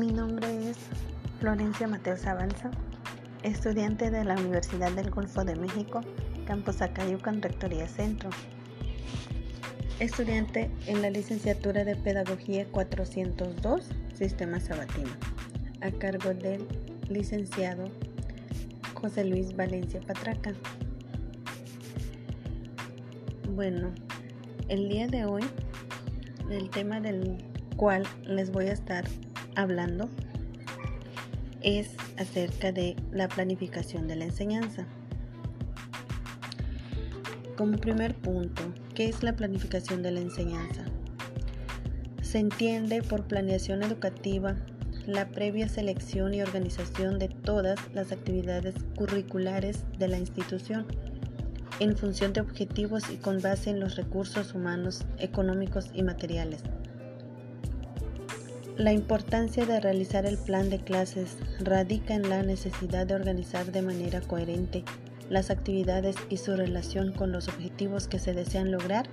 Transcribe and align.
Mi 0.00 0.12
nombre 0.12 0.70
es 0.70 0.78
Florencia 1.40 1.86
Mateos 1.86 2.24
Avanza, 2.24 2.70
estudiante 3.42 4.10
de 4.10 4.24
la 4.24 4.32
Universidad 4.32 4.90
del 4.92 5.10
Golfo 5.10 5.44
de 5.44 5.56
México, 5.56 6.00
Campus 6.46 6.80
Acayucan, 6.80 7.42
Rectoría 7.42 7.86
Centro. 7.86 8.30
Estudiante 9.98 10.70
en 10.86 11.02
la 11.02 11.10
licenciatura 11.10 11.84
de 11.84 11.96
Pedagogía 11.96 12.66
402, 12.70 13.90
Sistema 14.14 14.58
Sabatino, 14.58 15.10
a 15.82 15.90
cargo 15.90 16.32
del 16.32 16.66
licenciado 17.10 17.90
José 18.94 19.26
Luis 19.26 19.54
Valencia 19.54 20.00
Patraca. 20.00 20.54
Bueno, 23.54 23.92
el 24.68 24.88
día 24.88 25.08
de 25.08 25.26
hoy, 25.26 25.42
el 26.50 26.70
tema 26.70 27.02
del 27.02 27.44
cual 27.76 28.04
les 28.24 28.50
voy 28.50 28.68
a 28.68 28.72
estar 28.72 29.04
hablando 29.54 30.08
es 31.62 31.90
acerca 32.18 32.72
de 32.72 32.96
la 33.12 33.28
planificación 33.28 34.08
de 34.08 34.16
la 34.16 34.24
enseñanza. 34.24 34.86
Como 37.56 37.76
primer 37.76 38.14
punto, 38.14 38.62
¿qué 38.94 39.08
es 39.08 39.22
la 39.22 39.34
planificación 39.34 40.02
de 40.02 40.12
la 40.12 40.20
enseñanza? 40.20 40.84
Se 42.22 42.38
entiende 42.38 43.02
por 43.02 43.24
planeación 43.24 43.82
educativa 43.82 44.56
la 45.06 45.28
previa 45.28 45.68
selección 45.68 46.32
y 46.34 46.42
organización 46.42 47.18
de 47.18 47.28
todas 47.28 47.78
las 47.92 48.12
actividades 48.12 48.74
curriculares 48.96 49.84
de 49.98 50.08
la 50.08 50.18
institución 50.18 50.86
en 51.80 51.96
función 51.96 52.32
de 52.32 52.42
objetivos 52.42 53.10
y 53.10 53.16
con 53.16 53.40
base 53.40 53.70
en 53.70 53.80
los 53.80 53.96
recursos 53.96 54.54
humanos, 54.54 55.04
económicos 55.18 55.90
y 55.94 56.02
materiales 56.02 56.62
la 58.80 58.94
importancia 58.94 59.66
de 59.66 59.78
realizar 59.78 60.24
el 60.24 60.38
plan 60.38 60.70
de 60.70 60.78
clases 60.78 61.36
radica 61.58 62.14
en 62.14 62.30
la 62.30 62.42
necesidad 62.42 63.06
de 63.06 63.14
organizar 63.14 63.72
de 63.72 63.82
manera 63.82 64.22
coherente 64.22 64.84
las 65.28 65.50
actividades 65.50 66.16
y 66.30 66.38
su 66.38 66.56
relación 66.56 67.12
con 67.12 67.30
los 67.30 67.48
objetivos 67.48 68.08
que 68.08 68.18
se 68.18 68.32
desean 68.32 68.70
lograr. 68.70 69.06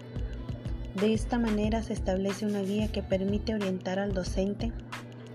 De 0.96 1.14
esta 1.14 1.38
manera 1.38 1.84
se 1.84 1.92
establece 1.92 2.46
una 2.46 2.62
guía 2.62 2.88
que 2.88 3.04
permite 3.04 3.56
orientar 3.56 4.00
al 4.00 4.14
docente 4.14 4.72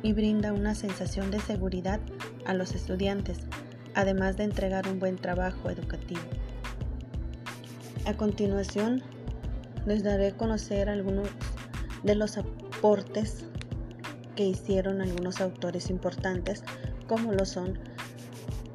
y 0.03 0.15
brinda 0.15 0.55
una 0.55 0.75
sensación 0.75 1.31
de 1.31 1.39
seguridad 1.39 2.01
a 2.47 2.55
los 2.55 2.75
estudiantes, 2.75 3.41
además 3.93 4.39
de 4.39 4.45
entregar 4.45 4.89
un 4.89 4.99
buen 4.99 5.17
trabajo 5.17 5.69
educativo. 5.69 6.23
A 8.07 8.15
continuación, 8.15 9.03
les 9.85 10.03
daré 10.03 10.29
a 10.29 10.37
conocer 10.39 10.89
algunos 10.89 11.29
de 12.03 12.15
los 12.15 12.39
aportes 12.39 13.45
que 14.37 14.45
hicieron 14.45 15.01
algunos 15.01 15.41
autores 15.41 15.91
importantes 15.91 16.63
como 17.07 17.33
lo 17.33 17.45
son 17.45 17.79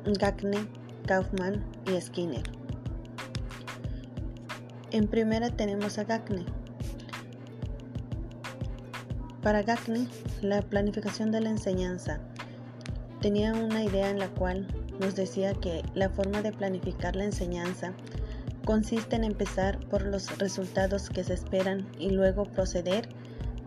Gagne, 0.05 0.67
Kaufman 1.05 1.64
y 1.86 1.99
Skinner. 1.99 2.44
En 4.91 5.08
primera 5.08 5.49
tenemos 5.49 5.97
a 5.97 6.05
Gagne. 6.05 6.45
Para 9.41 9.64
Gagne, 9.64 10.08
la 10.41 10.61
planificación 10.61 11.31
de 11.31 11.41
la 11.41 11.49
enseñanza 11.49 12.19
tenía 13.21 13.53
una 13.53 13.83
idea 13.83 14.09
en 14.09 14.19
la 14.19 14.30
cual 14.30 14.67
nos 14.99 15.16
decía 15.16 15.53
que 15.53 15.83
la 15.94 16.09
forma 16.09 16.42
de 16.42 16.52
planificar 16.52 17.16
la 17.16 17.25
enseñanza 17.25 17.94
consiste 18.66 19.16
en 19.16 19.23
empezar 19.23 19.80
por 19.88 20.03
los 20.03 20.38
resultados 20.38 21.09
que 21.09 21.23
se 21.23 21.33
esperan 21.33 21.88
y 21.97 22.09
luego 22.09 22.44
proceder 22.45 23.09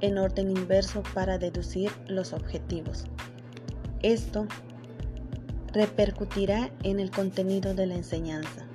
en 0.00 0.18
orden 0.18 0.50
inverso 0.50 1.02
para 1.14 1.38
deducir 1.38 1.90
los 2.08 2.32
objetivos. 2.32 3.04
Esto 4.02 4.46
repercutirá 5.72 6.70
en 6.82 7.00
el 7.00 7.10
contenido 7.10 7.74
de 7.74 7.86
la 7.86 7.94
enseñanza. 7.94 8.66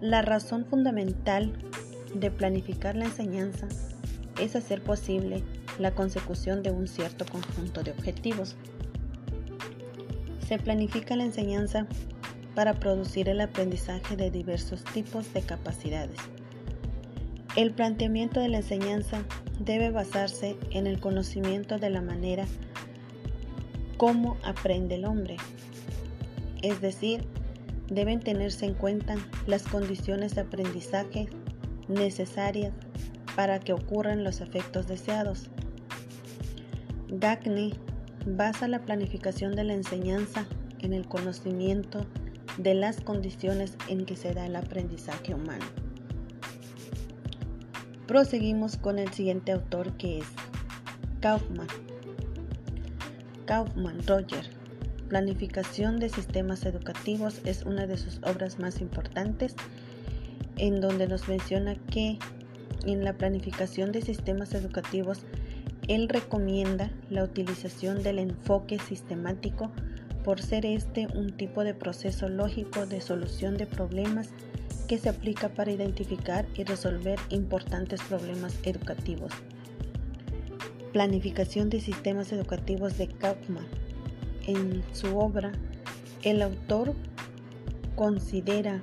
La 0.00 0.22
razón 0.22 0.64
fundamental 0.66 1.52
de 2.14 2.30
planificar 2.30 2.94
la 2.94 3.06
enseñanza 3.06 3.68
es 4.40 4.56
hacer 4.56 4.82
posible 4.82 5.42
la 5.78 5.94
consecución 5.94 6.62
de 6.62 6.70
un 6.70 6.86
cierto 6.86 7.24
conjunto 7.26 7.82
de 7.82 7.90
objetivos. 7.90 8.56
Se 10.46 10.58
planifica 10.58 11.16
la 11.16 11.24
enseñanza 11.24 11.86
para 12.54 12.74
producir 12.74 13.28
el 13.28 13.40
aprendizaje 13.40 14.16
de 14.16 14.30
diversos 14.30 14.84
tipos 14.84 15.32
de 15.32 15.42
capacidades 15.42 16.20
el 17.56 17.70
planteamiento 17.72 18.40
de 18.40 18.48
la 18.48 18.58
enseñanza 18.58 19.22
debe 19.60 19.90
basarse 19.90 20.56
en 20.70 20.86
el 20.86 20.98
conocimiento 20.98 21.78
de 21.78 21.90
la 21.90 22.00
manera 22.00 22.46
cómo 23.96 24.36
aprende 24.42 24.96
el 24.96 25.04
hombre, 25.04 25.36
es 26.62 26.80
decir, 26.80 27.24
deben 27.88 28.20
tenerse 28.20 28.66
en 28.66 28.74
cuenta 28.74 29.14
las 29.46 29.62
condiciones 29.62 30.34
de 30.34 30.40
aprendizaje 30.40 31.28
necesarias 31.88 32.72
para 33.36 33.60
que 33.60 33.72
ocurran 33.72 34.24
los 34.24 34.40
efectos 34.40 34.88
deseados. 34.88 35.50
Gagne 37.08 37.72
basa 38.26 38.66
la 38.66 38.80
planificación 38.80 39.54
de 39.54 39.64
la 39.64 39.74
enseñanza 39.74 40.46
en 40.80 40.92
el 40.92 41.06
conocimiento 41.06 42.04
de 42.58 42.74
las 42.74 43.00
condiciones 43.00 43.76
en 43.88 44.06
que 44.06 44.16
se 44.16 44.32
da 44.32 44.46
el 44.46 44.56
aprendizaje 44.56 45.34
humano. 45.34 45.83
Proseguimos 48.06 48.76
con 48.76 48.98
el 48.98 49.10
siguiente 49.14 49.52
autor 49.52 49.92
que 49.96 50.18
es 50.18 50.26
Kaufman. 51.20 51.68
Kaufman 53.46 54.06
Roger. 54.06 54.44
Planificación 55.08 56.00
de 56.00 56.10
sistemas 56.10 56.66
educativos 56.66 57.40
es 57.46 57.62
una 57.62 57.86
de 57.86 57.96
sus 57.96 58.18
obras 58.18 58.58
más 58.58 58.82
importantes 58.82 59.54
en 60.58 60.82
donde 60.82 61.08
nos 61.08 61.28
menciona 61.28 61.76
que 61.90 62.18
en 62.84 63.04
la 63.04 63.14
planificación 63.14 63.90
de 63.90 64.02
sistemas 64.02 64.52
educativos 64.52 65.24
él 65.88 66.10
recomienda 66.10 66.90
la 67.08 67.24
utilización 67.24 68.02
del 68.02 68.18
enfoque 68.18 68.78
sistemático 68.78 69.70
por 70.24 70.42
ser 70.42 70.66
este 70.66 71.06
un 71.14 71.32
tipo 71.32 71.64
de 71.64 71.72
proceso 71.72 72.28
lógico 72.28 72.84
de 72.84 73.00
solución 73.00 73.56
de 73.56 73.66
problemas 73.66 74.28
que 74.86 74.98
se 74.98 75.08
aplica 75.08 75.48
para 75.48 75.72
identificar 75.72 76.46
y 76.54 76.64
resolver 76.64 77.18
importantes 77.30 78.00
problemas 78.02 78.56
educativos. 78.64 79.32
Planificación 80.92 81.70
de 81.70 81.80
sistemas 81.80 82.32
educativos 82.32 82.96
de 82.98 83.08
Kaufman. 83.08 83.66
En 84.46 84.84
su 84.92 85.18
obra, 85.18 85.52
el 86.22 86.42
autor 86.42 86.94
considera 87.96 88.82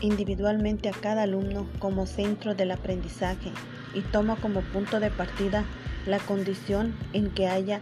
individualmente 0.00 0.88
a 0.88 0.92
cada 0.92 1.22
alumno 1.22 1.66
como 1.78 2.06
centro 2.06 2.54
del 2.54 2.70
aprendizaje 2.70 3.50
y 3.94 4.00
toma 4.00 4.36
como 4.36 4.60
punto 4.60 5.00
de 5.00 5.10
partida 5.10 5.64
la 6.06 6.18
condición 6.18 6.94
en 7.12 7.30
que 7.30 7.48
haya 7.48 7.80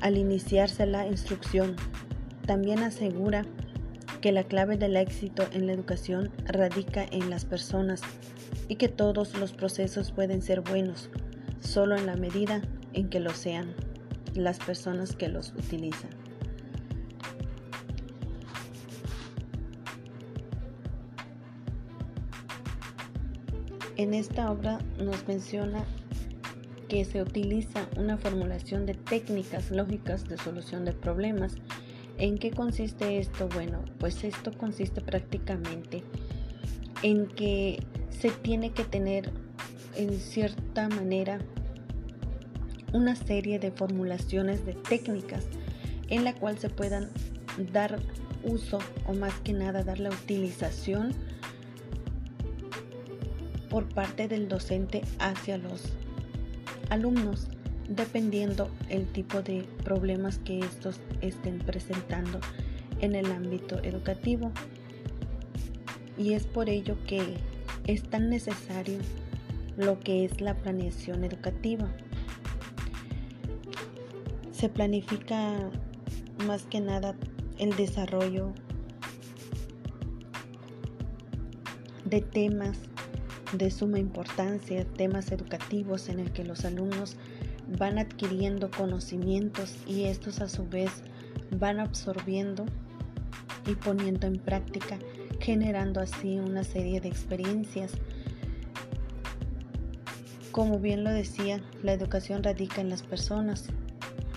al 0.00 0.16
iniciarse 0.16 0.86
la 0.86 1.06
instrucción. 1.06 1.76
También 2.46 2.82
asegura 2.82 3.44
que 4.26 4.32
la 4.32 4.42
clave 4.42 4.76
del 4.76 4.96
éxito 4.96 5.44
en 5.52 5.68
la 5.68 5.72
educación 5.72 6.32
radica 6.46 7.06
en 7.12 7.30
las 7.30 7.44
personas 7.44 8.00
y 8.66 8.74
que 8.74 8.88
todos 8.88 9.38
los 9.38 9.52
procesos 9.52 10.10
pueden 10.10 10.42
ser 10.42 10.62
buenos 10.62 11.10
solo 11.60 11.96
en 11.96 12.06
la 12.06 12.16
medida 12.16 12.60
en 12.92 13.08
que 13.08 13.20
lo 13.20 13.30
sean 13.30 13.72
las 14.34 14.58
personas 14.58 15.14
que 15.14 15.28
los 15.28 15.52
utilizan. 15.52 16.10
En 23.96 24.12
esta 24.12 24.50
obra 24.50 24.80
nos 24.98 25.24
menciona 25.28 25.84
que 26.88 27.04
se 27.04 27.22
utiliza 27.22 27.86
una 27.96 28.16
formulación 28.16 28.86
de 28.86 28.94
técnicas 28.94 29.70
lógicas 29.70 30.28
de 30.28 30.36
solución 30.36 30.84
de 30.84 30.94
problemas 30.94 31.54
¿En 32.18 32.38
qué 32.38 32.50
consiste 32.50 33.18
esto? 33.18 33.48
Bueno, 33.48 33.84
pues 33.98 34.24
esto 34.24 34.56
consiste 34.56 35.00
prácticamente 35.00 36.02
en 37.02 37.26
que 37.26 37.82
se 38.10 38.30
tiene 38.30 38.70
que 38.70 38.84
tener 38.84 39.30
en 39.96 40.18
cierta 40.18 40.88
manera 40.88 41.38
una 42.92 43.14
serie 43.16 43.58
de 43.58 43.70
formulaciones 43.70 44.64
de 44.64 44.74
técnicas 44.74 45.44
en 46.08 46.24
la 46.24 46.34
cual 46.34 46.58
se 46.58 46.70
puedan 46.70 47.10
dar 47.72 47.98
uso 48.42 48.78
o 49.06 49.14
más 49.14 49.34
que 49.40 49.52
nada 49.52 49.82
dar 49.82 49.98
la 49.98 50.10
utilización 50.10 51.12
por 53.68 53.88
parte 53.88 54.28
del 54.28 54.48
docente 54.48 55.02
hacia 55.18 55.58
los 55.58 55.82
alumnos 56.88 57.48
dependiendo 57.88 58.70
el 58.88 59.06
tipo 59.06 59.42
de 59.42 59.64
problemas 59.84 60.38
que 60.38 60.60
estos 60.60 61.00
estén 61.20 61.58
presentando 61.58 62.40
en 63.00 63.14
el 63.14 63.26
ámbito 63.26 63.82
educativo. 63.82 64.52
Y 66.18 66.32
es 66.32 66.46
por 66.46 66.68
ello 66.68 66.96
que 67.06 67.36
es 67.86 68.02
tan 68.02 68.30
necesario 68.30 68.98
lo 69.76 70.00
que 70.00 70.24
es 70.24 70.40
la 70.40 70.54
planeación 70.54 71.24
educativa. 71.24 71.88
se 74.56 74.70
planifica 74.70 75.70
más 76.46 76.62
que 76.62 76.80
nada 76.80 77.14
el 77.58 77.76
desarrollo 77.76 78.54
de 82.06 82.22
temas 82.22 82.78
de 83.52 83.70
suma 83.70 83.98
importancia, 83.98 84.86
temas 84.96 85.30
educativos 85.30 86.08
en 86.08 86.20
el 86.20 86.32
que 86.32 86.42
los 86.42 86.64
alumnos 86.64 87.16
van 87.78 87.98
adquiriendo 87.98 88.70
conocimientos 88.70 89.74
y 89.86 90.04
estos 90.04 90.40
a 90.40 90.48
su 90.48 90.66
vez 90.68 90.90
van 91.50 91.80
absorbiendo 91.80 92.64
y 93.66 93.74
poniendo 93.74 94.26
en 94.26 94.38
práctica, 94.38 94.98
generando 95.40 96.00
así 96.00 96.38
una 96.38 96.64
serie 96.64 97.00
de 97.00 97.08
experiencias. 97.08 97.92
Como 100.52 100.78
bien 100.78 101.04
lo 101.04 101.10
decía, 101.10 101.60
la 101.82 101.92
educación 101.92 102.42
radica 102.42 102.80
en 102.80 102.88
las 102.88 103.02
personas 103.02 103.66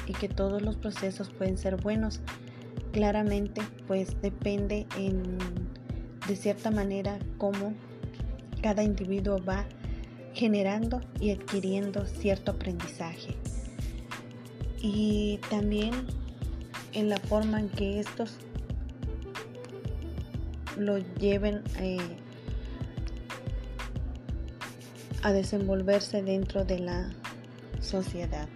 y 0.08 0.14
que 0.14 0.28
todos 0.28 0.62
los 0.62 0.76
procesos 0.76 1.30
pueden 1.30 1.58
ser 1.58 1.78
buenos. 1.78 2.20
Claramente, 2.92 3.62
pues 3.88 4.20
depende 4.22 4.88
en, 4.98 5.38
de 6.28 6.36
cierta 6.36 6.72
manera 6.72 7.20
cómo 7.38 7.74
cada 8.62 8.84
individuo 8.84 9.38
va 9.44 9.66
generando 10.40 11.02
y 11.20 11.32
adquiriendo 11.32 12.06
cierto 12.06 12.52
aprendizaje. 12.52 13.36
Y 14.82 15.42
también 15.50 15.92
en 16.94 17.10
la 17.10 17.18
forma 17.18 17.60
en 17.60 17.68
que 17.68 18.00
estos 18.00 18.38
lo 20.78 20.98
lleven 21.20 21.62
eh, 21.78 21.98
a 25.24 25.34
desenvolverse 25.34 26.24
dentro 26.24 26.64
de 26.64 26.80
la 26.80 27.12
sociedad. 27.82 28.48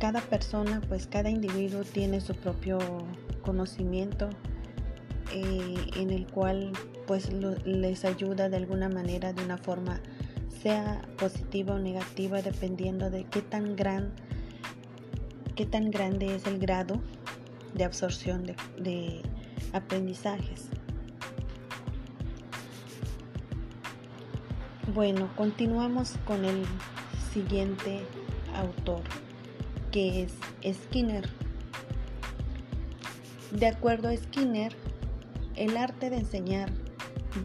Cada 0.00 0.20
persona, 0.22 0.82
pues 0.88 1.06
cada 1.06 1.30
individuo 1.30 1.84
tiene 1.84 2.20
su 2.20 2.34
propio 2.34 2.78
conocimiento 3.42 4.28
eh, 5.32 5.74
en 5.96 6.10
el 6.10 6.26
cual 6.26 6.72
pues 7.06 7.30
les 7.32 8.04
ayuda 8.04 8.48
de 8.48 8.56
alguna 8.56 8.88
manera, 8.88 9.32
de 9.32 9.44
una 9.44 9.58
forma 9.58 10.00
sea 10.62 11.02
positiva 11.18 11.74
o 11.74 11.78
negativa, 11.78 12.40
dependiendo 12.40 13.10
de 13.10 13.24
qué 13.24 13.42
tan 13.42 13.76
gran 13.76 14.12
qué 15.54 15.66
tan 15.66 15.90
grande 15.90 16.34
es 16.34 16.46
el 16.46 16.58
grado 16.58 17.00
de 17.74 17.84
absorción 17.84 18.44
de, 18.78 19.22
aprendizajes. 19.72 20.68
Bueno, 24.92 25.28
continuamos 25.36 26.14
con 26.24 26.44
el 26.44 26.64
siguiente 27.32 28.00
autor, 28.54 29.02
que 29.90 30.22
es 30.22 30.76
Skinner. 30.76 31.28
De 33.50 33.66
acuerdo 33.66 34.08
a 34.08 34.16
Skinner, 34.16 34.76
el 35.56 35.76
arte 35.76 36.10
de 36.10 36.16
enseñar 36.16 36.70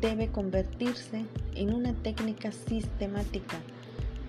debe 0.02 0.30
convertirse 0.30 1.26
en 1.56 1.74
una 1.74 1.94
técnica 1.94 2.52
sistemática, 2.52 3.58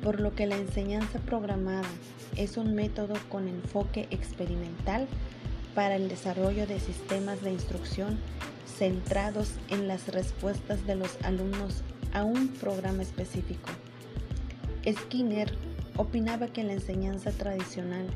por 0.02 0.20
lo 0.20 0.34
que 0.34 0.46
la 0.46 0.56
enseñanza 0.56 1.18
programada 1.20 1.88
es 2.36 2.56
un 2.56 2.74
método 2.74 3.14
con 3.28 3.48
enfoque 3.48 4.06
experimental 4.10 5.06
para 5.74 5.96
el 5.96 6.08
desarrollo 6.08 6.66
de 6.66 6.80
sistemas 6.80 7.42
de 7.42 7.52
instrucción 7.52 8.18
centrados 8.66 9.52
en 9.68 9.88
las 9.88 10.08
respuestas 10.08 10.86
de 10.86 10.94
los 10.94 11.18
alumnos 11.22 11.82
a 12.12 12.24
un 12.24 12.48
programa 12.48 13.02
específico. 13.02 13.68
Skinner 14.90 15.54
opinaba 15.96 16.48
que 16.48 16.64
la 16.64 16.72
enseñanza 16.72 17.30
tradicional 17.30 18.06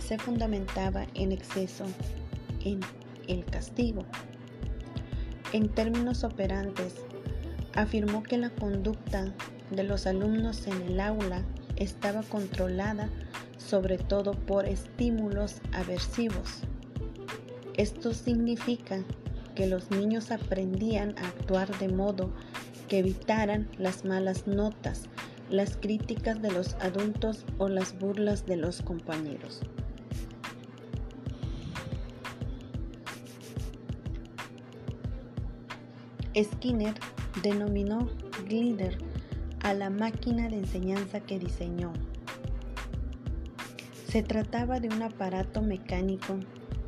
se 0.00 0.18
fundamentaba 0.18 1.06
en 1.14 1.32
exceso 1.32 1.84
en 2.64 2.80
el 3.28 3.44
castigo. 3.44 4.06
En 5.52 5.68
términos 5.70 6.24
operantes, 6.24 6.94
afirmó 7.74 8.22
que 8.22 8.36
la 8.36 8.50
conducta 8.50 9.32
de 9.70 9.82
los 9.82 10.06
alumnos 10.06 10.66
en 10.66 10.82
el 10.82 11.00
aula 11.00 11.42
estaba 11.76 12.22
controlada 12.22 13.08
sobre 13.56 13.98
todo 13.98 14.32
por 14.32 14.66
estímulos 14.66 15.60
aversivos. 15.72 16.60
Esto 17.76 18.12
significa 18.12 19.04
que 19.54 19.66
los 19.66 19.90
niños 19.90 20.30
aprendían 20.30 21.14
a 21.18 21.28
actuar 21.28 21.76
de 21.78 21.88
modo 21.88 22.30
que 22.88 22.98
evitaran 22.98 23.68
las 23.78 24.04
malas 24.04 24.46
notas, 24.46 25.04
las 25.50 25.76
críticas 25.76 26.42
de 26.42 26.50
los 26.50 26.74
adultos 26.74 27.44
o 27.58 27.68
las 27.68 27.98
burlas 27.98 28.46
de 28.46 28.56
los 28.56 28.82
compañeros. 28.82 29.60
Skinner 36.42 36.94
denominó 37.42 38.08
Glider 38.46 38.98
a 39.60 39.74
la 39.74 39.90
máquina 39.90 40.48
de 40.48 40.58
enseñanza 40.58 41.20
que 41.20 41.38
diseñó 41.38 41.92
se 44.08 44.22
trataba 44.22 44.80
de 44.80 44.88
un 44.88 45.02
aparato 45.02 45.60
mecánico 45.60 46.38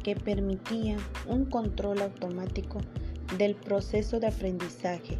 que 0.02 0.16
permitía 0.16 0.96
un 1.26 1.44
control 1.44 2.00
automático 2.00 2.78
del 3.36 3.54
proceso 3.54 4.20
de 4.20 4.28
aprendizaje, 4.28 5.18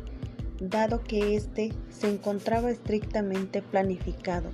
dado 0.61 1.05
que 1.05 1.37
éste 1.37 1.75
se 1.91 2.09
encontraba 2.09 2.71
estrictamente 2.71 3.61
planificado, 3.61 4.51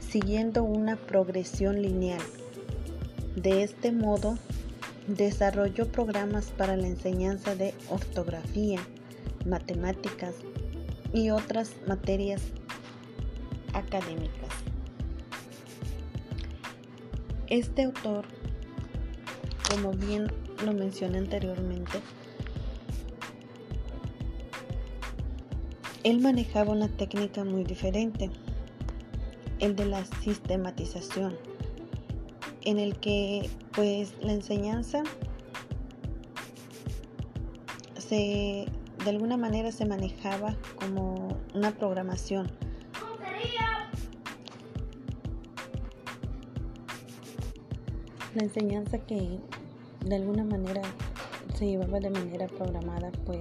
siguiendo 0.00 0.64
una 0.64 0.96
progresión 0.96 1.80
lineal. 1.80 2.22
De 3.36 3.62
este 3.62 3.92
modo, 3.92 4.36
desarrolló 5.06 5.86
programas 5.92 6.46
para 6.46 6.76
la 6.76 6.88
enseñanza 6.88 7.54
de 7.54 7.72
ortografía, 7.88 8.80
matemáticas 9.46 10.34
y 11.12 11.30
otras 11.30 11.74
materias 11.86 12.42
académicas. 13.72 14.50
Este 17.48 17.84
autor, 17.84 18.24
como 19.70 19.92
bien 19.92 20.32
lo 20.64 20.72
mencioné 20.72 21.18
anteriormente, 21.18 22.00
él 26.04 26.20
manejaba 26.20 26.72
una 26.72 26.88
técnica 26.88 27.44
muy 27.44 27.64
diferente, 27.64 28.30
el 29.58 29.76
de 29.76 29.86
la 29.86 30.04
sistematización, 30.22 31.36
en 32.62 32.78
el 32.78 32.96
que 32.98 33.50
pues 33.72 34.14
la 34.22 34.32
enseñanza 34.32 35.02
se 37.98 38.66
de 39.04 39.10
alguna 39.10 39.36
manera 39.36 39.72
se 39.72 39.86
manejaba 39.86 40.56
como 40.78 41.36
una 41.54 41.70
programación 41.72 42.50
la 48.34 48.42
enseñanza 48.44 48.98
que 48.98 49.40
de 50.04 50.14
alguna 50.14 50.44
manera 50.44 50.82
se 51.54 51.66
llevaba 51.66 51.98
de 51.98 52.10
manera 52.10 52.46
programada, 52.46 53.10
pues 53.26 53.40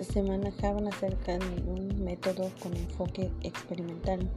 se 0.00 0.22
manejaban 0.22 0.88
acerca 0.88 1.38
de 1.38 1.62
un 1.66 2.02
método 2.02 2.50
con 2.62 2.76
enfoque 2.76 3.30
experimental. 3.42 4.28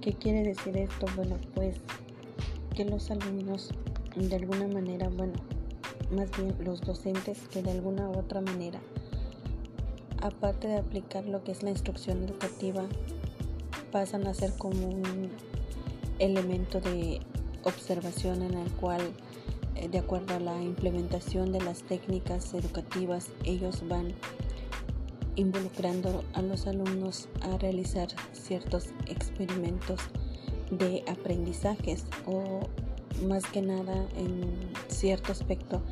¿Qué 0.00 0.14
quiere 0.14 0.42
decir 0.42 0.76
esto? 0.76 1.06
Bueno, 1.14 1.36
pues 1.54 1.76
que 2.74 2.84
los 2.84 3.10
alumnos 3.10 3.70
de 4.16 4.34
alguna 4.34 4.66
manera, 4.66 5.08
bueno, 5.10 5.34
más 6.12 6.30
bien 6.36 6.54
los 6.60 6.80
docentes 6.80 7.38
que 7.48 7.62
de 7.62 7.70
alguna 7.70 8.08
u 8.08 8.18
otra 8.18 8.40
manera, 8.40 8.80
aparte 10.20 10.68
de 10.68 10.78
aplicar 10.78 11.26
lo 11.26 11.42
que 11.42 11.52
es 11.52 11.62
la 11.62 11.70
instrucción 11.70 12.22
educativa, 12.22 12.84
pasan 13.90 14.26
a 14.26 14.34
ser 14.34 14.52
como 14.56 14.88
un 14.88 15.30
elemento 16.18 16.80
de 16.80 17.20
observación 17.64 18.42
en 18.42 18.54
el 18.54 18.70
cual, 18.72 19.00
eh, 19.74 19.88
de 19.88 19.98
acuerdo 19.98 20.34
a 20.34 20.40
la 20.40 20.62
implementación 20.62 21.52
de 21.52 21.60
las 21.60 21.82
técnicas 21.82 22.54
educativas, 22.54 23.30
ellos 23.44 23.82
van 23.88 24.14
involucrando 25.36 26.24
a 26.34 26.42
los 26.42 26.66
alumnos 26.66 27.28
a 27.40 27.56
realizar 27.58 28.08
ciertos 28.32 28.88
experimentos 29.06 30.00
de 30.70 31.04
aprendizajes 31.08 32.04
o 32.26 32.60
más 33.22 33.44
que 33.46 33.62
nada 33.62 33.94
en 34.16 34.42
cierto 34.88 35.32
aspecto 35.32 35.82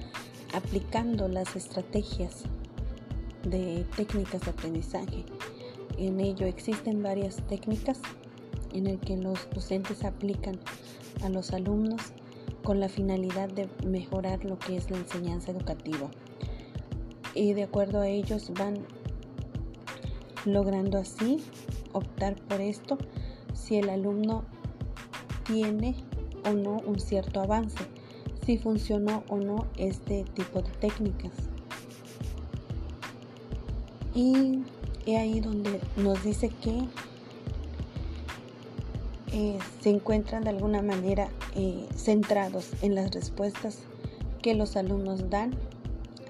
aplicando 0.53 1.29
las 1.29 1.57
estrategias 1.57 2.43
de 3.45 3.85
técnicas 3.97 4.43
de 4.43 4.51
aprendizaje. 4.51 5.25
En 5.99 6.21
ello 6.21 6.47
existen 6.47 7.03
varias 7.03 7.37
técnicas 7.49 8.01
en 8.73 8.87
el 8.87 8.99
que 8.99 9.17
los 9.17 9.49
docentes 9.51 10.05
aplican 10.05 10.59
a 11.23 11.29
los 11.29 11.53
alumnos 11.53 12.13
con 12.63 12.81
la 12.81 12.89
finalidad 12.89 13.49
de 13.49 13.69
mejorar 13.87 14.45
lo 14.45 14.59
que 14.59 14.77
es 14.77 14.91
la 14.91 14.99
enseñanza 14.99 15.51
educativa. 15.51 16.11
Y 17.35 17.55
de 17.55 17.63
acuerdo 17.63 18.01
a 18.01 18.09
ellos 18.09 18.51
van 18.59 18.87
logrando 20.45 20.99
así 20.99 21.39
optar 21.93 22.37
por 22.37 22.61
esto 22.61 22.99
si 23.55 23.77
el 23.77 23.89
alumno 23.89 24.45
tiene 25.47 25.95
o 26.45 26.53
no 26.53 26.81
un 26.87 27.01
cierto 27.01 27.41
avance, 27.41 27.79
si 28.45 28.59
funcionó 28.59 29.25
o 29.29 29.37
no 29.37 29.67
este 29.77 30.25
tipo 30.35 30.63
de 30.63 30.71
técnicas. 30.73 31.33
Y 34.15 34.61
es 35.07 35.19
ahí 35.19 35.41
donde 35.41 35.81
nos 35.97 36.23
dice 36.25 36.49
que 36.49 36.89
eh, 39.33 39.59
se 39.81 39.91
encuentran 39.91 40.43
de 40.43 40.51
alguna 40.51 40.83
manera 40.83 41.29
eh, 41.55 41.87
centrados 41.97 42.71
en 42.83 42.97
las 42.97 43.13
respuestas 43.13 43.79
que 44.43 44.55
los 44.55 44.77
alumnos 44.77 45.31
dan 45.31 45.53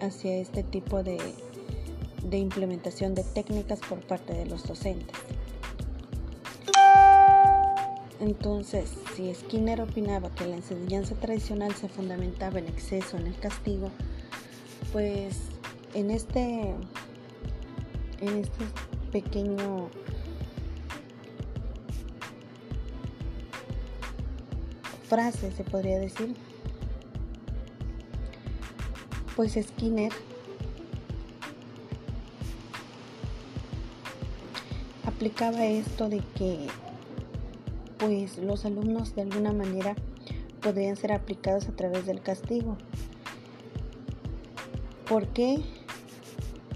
hacia 0.01 0.37
este 0.37 0.63
tipo 0.63 1.03
de, 1.03 1.19
de 2.25 2.39
implementación 2.39 3.15
de 3.15 3.25
técnicas 3.25 3.81
por 3.81 4.01
parte 4.01 4.35
de 4.35 4.47
los 4.47 4.67
docentes. 4.67 5.17
Entonces, 8.21 8.91
si 9.17 9.35
Skinner 9.35 9.81
opinaba 9.81 10.31
que 10.31 10.47
la 10.47 10.57
enseñanza 10.57 11.15
tradicional 11.15 11.75
se 11.75 11.89
fundamentaba 11.89 12.59
en 12.59 12.67
exceso, 12.67 13.17
en 13.17 13.27
el 13.27 13.39
castigo, 13.39 13.91
pues 14.93 15.39
en 15.95 16.11
este, 16.11 16.75
en 18.21 18.37
este 18.37 18.65
pequeño 19.11 19.89
frase, 25.09 25.51
se 25.53 25.65
podría 25.65 25.99
decir, 25.99 26.37
pues 29.35 29.55
Skinner 29.55 30.13
aplicaba 35.07 35.65
esto 35.65 36.11
de 36.11 36.23
que 36.37 36.69
pues 38.01 38.39
los 38.39 38.65
alumnos 38.65 39.15
de 39.15 39.23
alguna 39.23 39.53
manera 39.53 39.95
podrían 40.63 40.97
ser 40.97 41.13
aplicados 41.13 41.69
a 41.69 41.73
través 41.73 42.07
del 42.07 42.23
castigo. 42.23 42.77
¿Por 45.07 45.29
qué? 45.29 45.61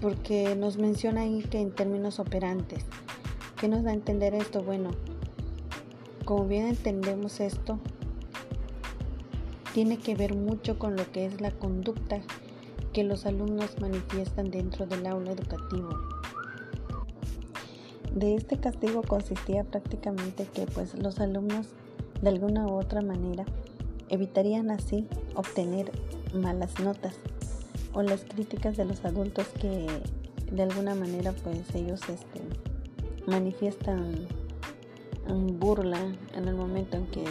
Porque 0.01 0.55
nos 0.55 0.77
menciona 0.77 1.21
ahí 1.21 1.41
que 1.41 1.59
en 1.59 1.71
términos 1.71 2.19
operantes. 2.19 2.85
¿Qué 3.59 3.67
nos 3.67 3.83
da 3.83 3.91
a 3.91 3.95
entender 3.95 4.35
esto? 4.35 4.61
Bueno, 4.61 4.91
como 6.25 6.45
bien 6.45 6.67
entendemos 6.67 7.39
esto, 7.39 7.79
tiene 9.73 9.97
que 9.97 10.15
ver 10.15 10.35
mucho 10.35 10.77
con 10.77 10.95
lo 10.95 11.11
que 11.11 11.25
es 11.25 11.41
la 11.41 11.51
conducta 11.51 12.21
que 12.93 13.03
los 13.03 13.25
alumnos 13.25 13.79
manifiestan 13.81 14.51
dentro 14.51 14.85
del 14.85 15.07
aula 15.07 15.31
educativo 15.31 16.14
de 18.15 18.35
este 18.35 18.57
castigo 18.57 19.03
consistía 19.03 19.63
prácticamente 19.65 20.47
que 20.53 20.65
pues 20.65 20.95
los 20.95 21.19
alumnos 21.19 21.67
de 22.21 22.29
alguna 22.29 22.65
u 22.65 22.79
otra 22.79 23.01
manera 23.01 23.45
evitarían 24.09 24.71
así 24.71 25.05
obtener 25.35 25.91
malas 26.33 26.79
notas 26.79 27.15
o 27.93 28.01
las 28.01 28.23
críticas 28.23 28.77
de 28.77 28.85
los 28.85 29.03
adultos 29.03 29.47
que 29.59 29.85
de 30.51 30.63
alguna 30.63 30.95
manera 30.95 31.33
pues 31.43 31.75
ellos 31.75 31.99
este, 32.07 32.41
manifiestan 33.27 34.27
burla 35.59 35.99
en 36.35 36.47
el 36.47 36.55
momento 36.55 36.97
en 36.97 37.07
que 37.07 37.25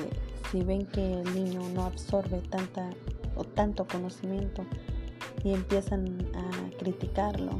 si 0.50 0.62
ven 0.62 0.86
que 0.86 1.20
el 1.20 1.34
niño 1.34 1.62
no 1.74 1.84
absorbe 1.84 2.42
tanta 2.50 2.90
o 3.36 3.44
tanto 3.44 3.86
conocimiento 3.86 4.64
y 5.42 5.52
empiezan 5.52 6.28
a 6.34 6.76
criticarlo 6.78 7.52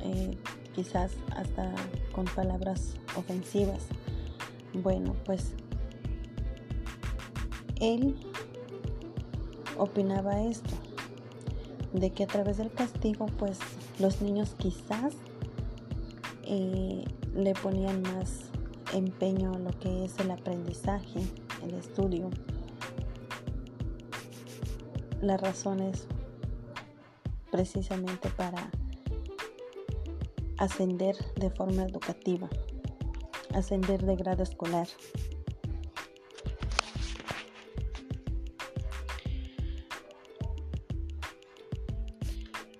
eh, 0.00 0.36
quizás 0.74 1.12
hasta 1.36 1.72
con 2.14 2.26
palabras 2.26 2.94
ofensivas. 3.16 3.82
Bueno, 4.72 5.14
pues 5.24 5.52
él 7.80 8.16
opinaba 9.76 10.42
esto, 10.42 10.74
de 11.92 12.10
que 12.10 12.24
a 12.24 12.26
través 12.26 12.56
del 12.56 12.72
castigo, 12.72 13.26
pues 13.38 13.58
los 13.98 14.22
niños 14.22 14.54
quizás 14.56 15.14
eh, 16.44 17.04
le 17.34 17.54
ponían 17.54 18.02
más 18.02 18.50
empeño 18.92 19.52
a 19.52 19.58
lo 19.58 19.70
que 19.78 20.04
es 20.04 20.18
el 20.18 20.30
aprendizaje, 20.30 21.20
el 21.62 21.74
estudio. 21.74 22.30
La 25.20 25.36
razón 25.36 25.80
es 25.80 26.06
precisamente 27.50 28.28
para 28.30 28.70
ascender 30.64 31.16
de 31.36 31.50
forma 31.50 31.84
educativa, 31.84 32.48
ascender 33.54 34.02
de 34.04 34.16
grado 34.16 34.42
escolar. 34.42 34.88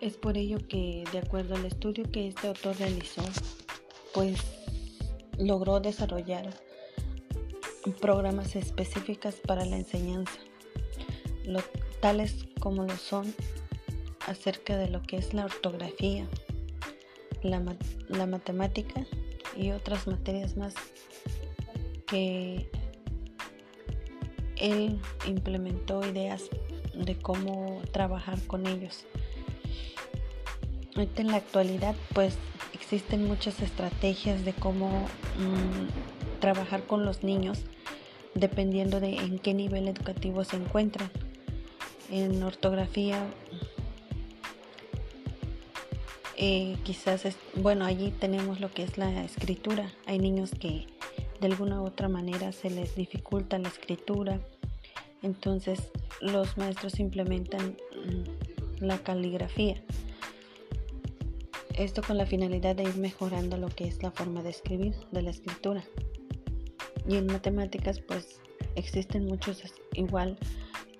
Es 0.00 0.16
por 0.16 0.36
ello 0.36 0.58
que, 0.68 1.04
de 1.12 1.18
acuerdo 1.18 1.54
al 1.54 1.64
estudio 1.64 2.04
que 2.10 2.28
este 2.28 2.48
autor 2.48 2.76
realizó, 2.78 3.22
pues 4.12 4.38
logró 5.38 5.80
desarrollar 5.80 6.48
programas 8.00 8.56
específicas 8.56 9.36
para 9.36 9.64
la 9.64 9.76
enseñanza, 9.76 10.38
tales 12.00 12.46
como 12.60 12.84
lo 12.84 12.96
son 12.96 13.34
acerca 14.26 14.76
de 14.76 14.88
lo 14.88 15.02
que 15.02 15.16
es 15.16 15.32
la 15.32 15.46
ortografía, 15.46 16.26
la, 17.44 18.26
matemática 18.26 19.06
y 19.56 19.70
otras 19.70 20.06
materias 20.06 20.56
más 20.56 20.74
que 22.06 22.68
él 24.56 24.98
implementó 25.26 26.04
ideas 26.06 26.44
de 26.94 27.16
cómo 27.16 27.82
trabajar 27.92 28.40
con 28.46 28.66
ellos. 28.66 29.04
en 30.96 31.26
la 31.26 31.36
actualidad 31.36 31.94
pues 32.14 32.36
existen 32.72 33.26
muchas 33.26 33.60
estrategias 33.60 34.44
de 34.44 34.52
cómo 34.52 34.88
mm, 35.38 36.40
trabajar 36.40 36.84
con 36.84 37.04
los 37.04 37.22
niños 37.22 37.64
dependiendo 38.34 39.00
de 39.00 39.16
en 39.16 39.38
qué 39.38 39.54
nivel 39.54 39.88
educativo 39.88 40.44
se 40.44 40.56
encuentran. 40.56 41.10
En 42.10 42.42
ortografía 42.42 43.18
eh, 46.36 46.76
quizás, 46.84 47.24
es, 47.24 47.36
bueno, 47.54 47.84
allí 47.84 48.10
tenemos 48.10 48.60
lo 48.60 48.70
que 48.70 48.82
es 48.82 48.98
la 48.98 49.24
escritura. 49.24 49.92
Hay 50.06 50.18
niños 50.18 50.50
que 50.50 50.86
de 51.40 51.46
alguna 51.46 51.80
u 51.80 51.86
otra 51.86 52.08
manera 52.08 52.52
se 52.52 52.70
les 52.70 52.94
dificulta 52.96 53.58
la 53.58 53.68
escritura. 53.68 54.40
Entonces 55.22 55.90
los 56.20 56.56
maestros 56.56 56.98
implementan 56.98 57.76
mm, 57.92 58.84
la 58.84 58.98
caligrafía. 58.98 59.82
Esto 61.76 62.02
con 62.02 62.18
la 62.18 62.26
finalidad 62.26 62.76
de 62.76 62.84
ir 62.84 62.96
mejorando 62.96 63.56
lo 63.56 63.68
que 63.68 63.86
es 63.86 64.02
la 64.02 64.10
forma 64.10 64.42
de 64.42 64.50
escribir, 64.50 64.94
de 65.12 65.22
la 65.22 65.30
escritura. 65.30 65.84
Y 67.08 67.16
en 67.16 67.26
matemáticas 67.26 68.00
pues 68.00 68.40
existen 68.76 69.26
muchos 69.26 69.62
igual 69.92 70.38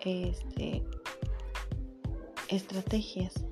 este, 0.00 0.83
estrategias 2.49 3.45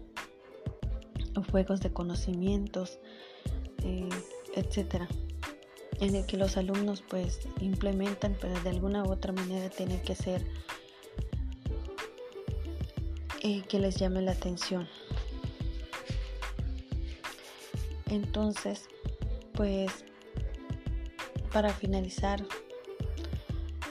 juegos 1.45 1.81
de 1.81 1.93
conocimientos, 1.93 2.99
eh, 3.85 4.09
etcétera, 4.55 5.09
en 6.01 6.15
el 6.15 6.27
que 6.27 6.37
los 6.37 6.57
alumnos 6.57 7.03
pues 7.09 7.41
implementan, 7.61 8.37
pero 8.41 8.61
de 8.61 8.71
alguna 8.71 9.03
u 9.05 9.13
otra 9.13 9.33
manera 9.33 9.71
tiene 9.71 10.01
que 10.03 10.15
ser 10.15 10.45
eh, 13.43 13.63
que 13.69 13.79
les 13.79 13.97
llame 13.97 14.23
la 14.23 14.33
atención. 14.33 14.89
Entonces, 18.07 18.89
pues 19.55 20.05
para 21.53 21.71
finalizar, 21.71 22.45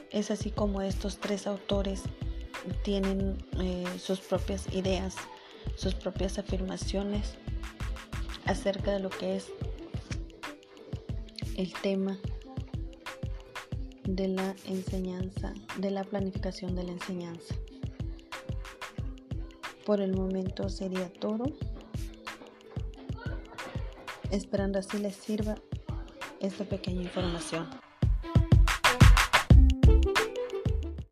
es 0.09 0.31
así 0.31 0.51
como 0.51 0.81
estos 0.81 1.19
tres 1.19 1.47
autores 1.47 2.03
tienen 2.83 3.37
eh, 3.59 3.85
sus 3.99 4.19
propias 4.19 4.71
ideas 4.73 5.15
sus 5.75 5.95
propias 5.95 6.37
afirmaciones 6.37 7.35
acerca 8.45 8.91
de 8.91 8.99
lo 8.99 9.09
que 9.09 9.37
es 9.37 9.47
el 11.57 11.73
tema 11.73 12.17
de 14.03 14.27
la 14.27 14.55
enseñanza, 14.65 15.53
de 15.77 15.91
la 15.91 16.03
planificación 16.03 16.75
de 16.75 16.83
la 16.83 16.91
enseñanza. 16.91 17.55
Por 19.85 20.01
el 20.01 20.15
momento 20.15 20.69
sería 20.69 21.11
todo. 21.11 21.45
Esperando 24.29 24.79
así 24.79 24.97
les 24.97 25.15
sirva 25.15 25.55
esta 26.39 26.63
pequeña 26.65 27.03
información. 27.03 27.69